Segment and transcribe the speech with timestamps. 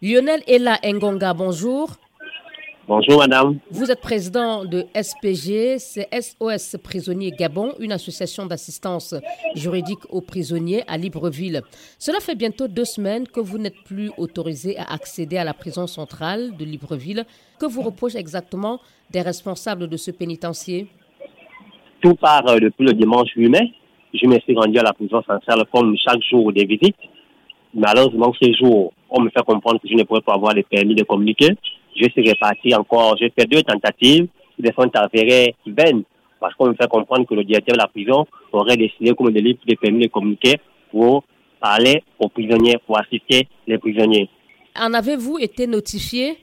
[0.00, 1.88] Lionel Ella Ngonga, bonjour.
[2.86, 3.58] Bonjour madame.
[3.72, 9.16] Vous êtes président de SPG, c'est SOS Prisonniers Gabon, une association d'assistance
[9.56, 11.62] juridique aux prisonniers à Libreville.
[11.98, 15.88] Cela fait bientôt deux semaines que vous n'êtes plus autorisé à accéder à la prison
[15.88, 17.24] centrale de Libreville.
[17.58, 18.78] Que vous reprochent exactement
[19.10, 20.86] des responsables de ce pénitencier?
[22.00, 23.72] Tout part euh, depuis le dimanche 8 mai.
[24.14, 26.94] Je me suis rendu à la prison centrale comme chaque jour des visites.
[27.74, 30.94] Malheureusement, ces jours, on me fait comprendre que je ne pourrais pas avoir les permis
[30.94, 31.50] de communiquer.
[31.96, 36.02] Je suis reparti encore, j'ai fait deux tentatives qui sont avérées vaines
[36.40, 39.32] parce qu'on me fait comprendre que le directeur de la prison aurait décidé qu'on me
[39.32, 41.24] délivre les permis de communiquer pour
[41.60, 44.28] parler aux prisonniers, pour assister les prisonniers.
[44.76, 46.36] En avez-vous été notifié?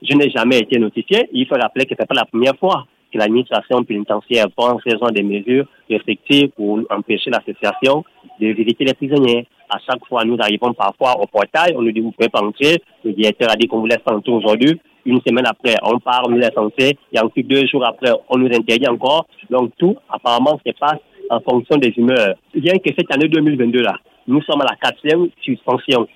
[0.00, 1.28] Je n'ai jamais été notifié.
[1.32, 4.76] Il faut rappeler que ce n'est pas la première fois que l'administration pénitentiaire prend en
[4.76, 8.04] raison des mesures restrictives pour empêcher l'association
[8.40, 9.46] de visiter les prisonniers.
[9.70, 12.82] À chaque fois, nous arrivons parfois au portail, on nous dit vous pouvez pas entrer.
[13.04, 14.80] Le directeur a dit qu'on vous laisse entrer aujourd'hui.
[15.04, 16.96] Une semaine après, on part, on nous laisse entrer.
[17.12, 19.26] Et ensuite, deux jours après, on nous interdit encore.
[19.50, 22.34] Donc tout, apparemment, se passe en fonction des humeurs.
[22.54, 26.06] Bien que cette année 2022 là, nous sommes à la quatrième suspension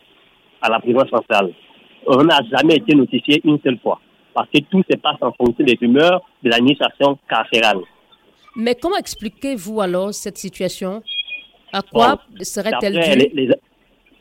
[0.61, 1.53] à la prison centrale.
[2.06, 4.00] On n'a jamais été notifié une seule fois
[4.34, 7.81] parce que tout se passe en fonction des humeurs de l'administration carcérale.
[8.56, 11.03] Mais comment expliquez-vous alors cette situation?
[11.73, 13.53] À quoi serait-elle due?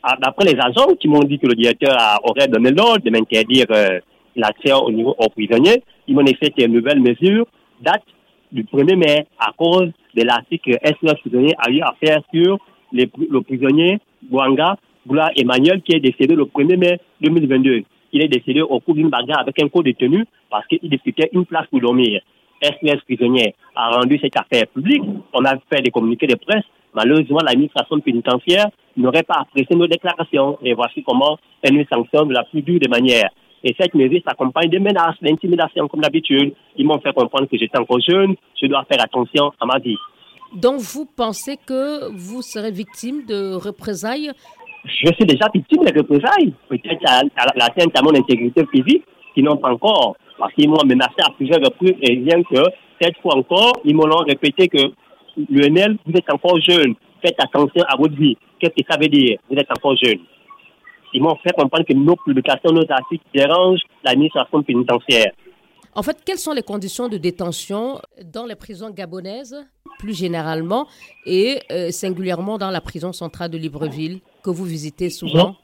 [0.02, 3.66] ah, D'après les agents qui m'ont dit que le directeur aurait donné l'ordre de m'interdire
[3.70, 4.00] euh,
[4.36, 7.46] l'accès au niveau aux prisonniers, ils m'ont fait une nouvelle mesure
[7.80, 8.04] date
[8.50, 12.58] du 1er mai à cause de l'article SOS prisonnier a eu à faire sur
[12.92, 18.60] le prisonnier Bouanga Goula Emmanuel qui est décédé le 1er mai 2022 il est décédé
[18.60, 22.20] au cours d'une bagarre avec un co-détenu parce qu'il disputait une place pour dormir.
[22.62, 25.02] SPS prisonnier a rendu cette affaire publique.
[25.34, 26.64] On a fait des communiqués de presse.
[26.94, 30.58] Malheureusement, l'administration pénitentiaire n'aurait pas apprécié nos déclarations.
[30.62, 33.30] Et voici comment elle nous sanctionne de la plus dure des manières.
[33.64, 36.52] Et cette mesure s'accompagne de menaces, d'intimidation comme d'habitude.
[36.76, 39.96] Ils m'ont fait comprendre que j'étais encore jeune, je dois faire attention à ma vie.
[40.54, 44.30] Donc vous pensez que vous serez victime de représailles?
[44.84, 47.22] Je suis déjà victime de représailles, peut-être à,
[47.54, 51.60] l'atteinte à mon intégrité physique, qui n'ont pas encore, parce qu'ils m'ont menacé à plusieurs
[51.60, 52.64] reprises, et bien que
[53.00, 54.90] cette fois encore, ils m'ont répété que
[55.48, 58.36] Lionel, vous êtes encore jeune, faites attention à votre vie.
[58.58, 59.38] Qu'est-ce que ça veut dire?
[59.48, 60.18] Vous êtes encore jeune.
[61.14, 65.30] Ils m'ont fait comprendre que nos publications, nos articles dérangent l'administration pénitentiaire.
[65.94, 68.00] En fait, quelles sont les conditions de détention
[68.34, 69.56] dans les prisons gabonaises,
[70.00, 70.88] plus généralement,
[71.24, 75.54] et euh, singulièrement dans la prison centrale de Libreville, que vous visitez souvent?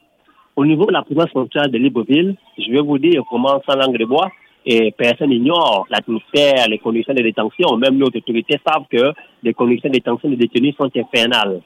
[0.55, 3.97] Au niveau de la prison centrale de Libreville, je vais vous dire comment, sans langue
[3.97, 4.29] de bois,
[4.65, 7.77] et personne n'ignore l'atmosphère, les conditions de détention.
[7.77, 11.61] Même nos autorités savent que les conditions de détention des détenus sont infernales.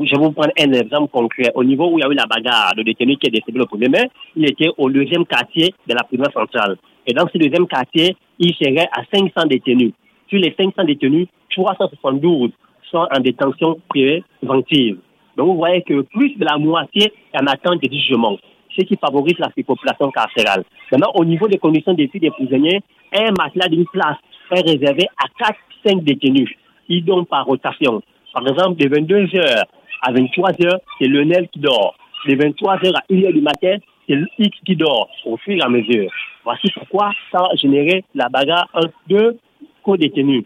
[0.00, 1.50] Je vais vous prendre un exemple concret.
[1.54, 3.64] Au niveau où il y a eu la bagarre, le détenu qui est décédé le
[3.64, 6.76] 1er mai, il était au deuxième quartier de la prison centrale.
[7.06, 9.92] Et dans ce deuxième quartier, il serait à 500 détenus.
[10.28, 12.50] Sur les 500 détenus, 372
[12.90, 14.98] sont en détention préventive.
[15.36, 18.36] Donc vous voyez que plus de la moitié est en attente de jugement,
[18.76, 20.64] ce qui favorise la surpopulation carcérale.
[20.92, 22.80] Maintenant, au niveau des conditions de des prisonniers,
[23.12, 24.16] un matelas d'une place
[24.52, 25.52] est réservé à
[25.86, 26.50] 4-5 détenus.
[26.88, 28.02] Ils donnent par rotation.
[28.32, 29.62] Par exemple, de 22 h
[30.02, 31.96] à 23 h c'est Lionel qui dort.
[32.26, 33.76] De 23 h à 1 h du matin,
[34.08, 36.10] c'est X qui dort au fur et à mesure.
[36.44, 39.38] Voici pourquoi ça a généré la bagarre entre deux
[39.82, 40.44] co-détenus.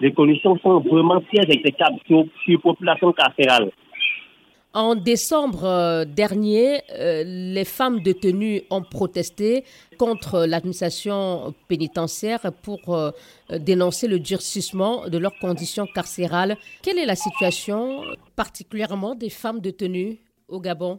[0.00, 3.70] Les conditions sont vraiment très exécrables sur, la population carcérale.
[4.76, 9.62] En décembre euh, dernier, euh, les femmes détenues ont protesté
[9.98, 13.10] contre l'administration pénitentiaire pour euh,
[13.52, 16.56] dénoncer le durcissement de leurs conditions carcérales.
[16.82, 18.02] Quelle est la situation
[18.34, 20.18] particulièrement des femmes détenues
[20.48, 20.98] au Gabon?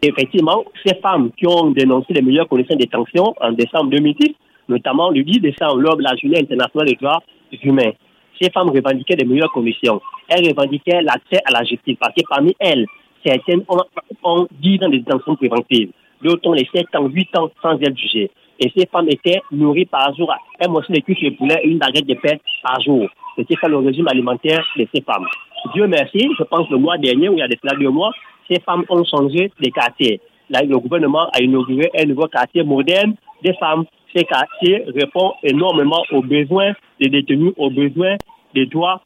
[0.00, 4.28] Effectivement, ces femmes qui ont dénoncé les meilleures conditions de détention en décembre 2010,
[4.68, 7.22] notamment le 10 décembre lors de la journée internationale des droits
[7.64, 7.92] humains,
[8.40, 10.00] ces femmes revendiquaient les meilleures conditions.
[10.28, 12.86] Elles revendiquaient l'accès à la justice parce que parmi elles,
[13.24, 13.78] certaines ont,
[14.24, 15.90] ont 10 ans de détention préventive,
[16.22, 18.30] d'autres ont les 7 ans, 8 ans sans être jugées.
[18.60, 20.32] Et ces femmes étaient nourries par jour.
[20.58, 23.08] Elles mangeaient des cuisses de poulet et une baguette de pain par jour.
[23.36, 25.26] C'était ça le régime alimentaire de ces femmes.
[25.74, 28.12] Dieu merci, je pense le mois dernier, où il y a des deux mois,
[28.50, 30.20] ces femmes ont changé de quartier.
[30.50, 33.84] Là, le gouvernement a inauguré un nouveau quartier moderne des femmes.
[34.14, 38.16] Ces quartiers répondent énormément aux besoins des détenus, aux besoins
[38.54, 39.02] des droits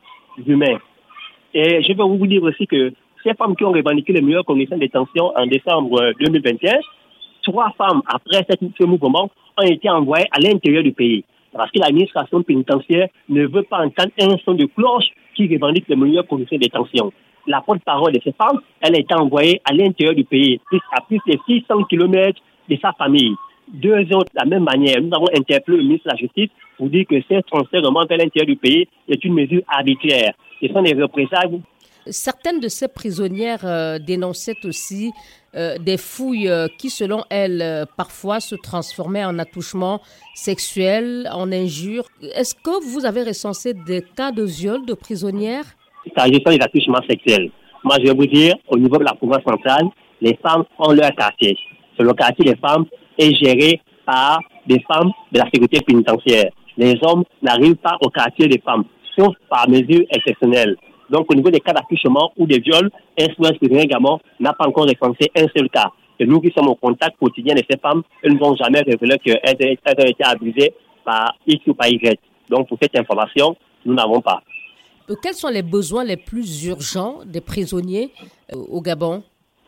[0.47, 0.79] humains.
[1.55, 2.93] Et je vais vous dire aussi que
[3.23, 6.79] ces femmes qui ont revendiqué les meilleures conditions de détention en décembre 2021,
[7.43, 8.45] trois femmes, après
[8.79, 11.25] ce mouvement, ont été envoyées à l'intérieur du pays.
[11.53, 15.97] Parce que l'administration pénitentiaire ne veut pas entendre un son de cloche qui revendique les
[15.97, 17.13] meilleures conditions de détention.
[17.47, 20.61] la porte-parole de ces femmes, elle a été envoyée à l'intérieur du pays,
[20.93, 23.35] à plus de 600 km de sa famille.
[23.69, 26.89] Deux autres, de la même manière, nous avons interpellé le ministre de la Justice pour
[26.89, 30.35] dire que ces transferts vers l'intérieur du pays est une mesure arbitraire.
[30.61, 31.61] Ce sont des représailles
[32.09, 35.11] Certaines de ces prisonnières euh, dénonçaient aussi
[35.57, 40.01] euh, des fouilles euh, qui, selon elles, parfois se transformaient en attouchements
[40.35, 42.05] sexuels, en injures.
[42.37, 45.65] Est-ce que vous avez recensé des cas de viol de prisonnières?
[46.17, 47.51] S'agissant des attouchements sexuels,
[47.83, 49.87] moi je vais vous dire, au niveau de la province centrale,
[50.21, 51.59] les femmes ont leur quartier.
[51.99, 52.85] Le quartier des femmes
[53.19, 56.51] est géré par des femmes de la sécurité pénitentiaire.
[56.77, 58.85] Les hommes n'arrivent pas au quartier des femmes,
[59.19, 60.77] sauf par mesure exceptionnelle.
[61.11, 65.31] Donc, au niveau des cas d'accouchement ou des viols, SOS également n'a pas encore recensé
[65.37, 65.91] un seul cas.
[66.19, 69.19] Et nous qui sommes au contact quotidien de ces femmes, elles ne vont jamais révéler
[69.19, 70.75] qu'elles ont été abusées
[71.05, 72.19] par X ou par Y.
[72.51, 74.43] Donc, pour cette information, nous n'avons pas.
[75.23, 78.11] Quels sont les besoins les plus urgents des prisonniers
[78.53, 79.23] euh, au Gabon?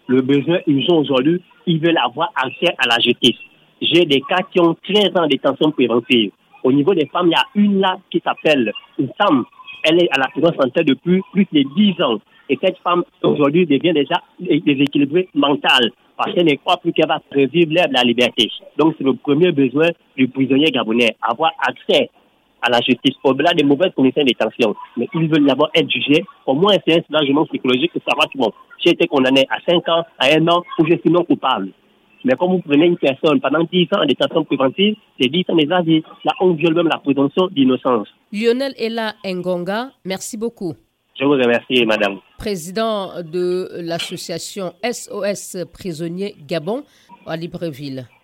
[0.08, 3.36] Le besoin urgent aujourd'hui, ils veulent avoir accès à la justice.
[3.80, 6.32] J'ai des cas qui ont 13 ans de détention préventive.
[6.64, 9.44] Au niveau des femmes, il y a une là qui s'appelle une femme
[9.84, 12.18] elle est à la prison santé depuis plus de 10 ans.
[12.48, 17.20] Et cette femme, aujourd'hui, devient déjà déséquilibrée mentale parce qu'elle ne croit plus qu'elle va
[17.32, 18.50] revivre l'air de la liberté.
[18.76, 22.10] Donc, c'est le premier besoin du prisonnier gabonais, avoir accès
[22.62, 24.74] à la justice au-delà des mauvaises conditions de détention.
[24.96, 26.24] Mais ils veulent d'abord être jugés.
[26.46, 28.52] Au moins, c'est un soulagement psychologique de savoir que bon,
[28.84, 31.70] j'ai été condamné à 5 ans, à 1 an, ou je suis non coupable.
[32.24, 35.56] Mais quand vous prenez une personne pendant 10 ans en détention préventive, c'est 10 ans
[35.56, 35.80] déjà
[36.24, 38.08] là on viole même la présomption d'innocence.
[38.32, 40.74] Lionel Ella Ngonga, merci beaucoup.
[41.18, 42.18] Je vous remercie, madame.
[42.38, 46.84] Président de l'association SOS Prisonniers Gabon
[47.26, 48.08] à Libreville.